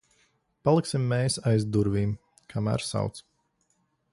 Paliksim 0.69 1.03
mēs 1.11 1.37
aiz 1.51 1.67
durvīm, 1.75 2.15
kamēr 2.55 2.87
sauc. 2.89 3.23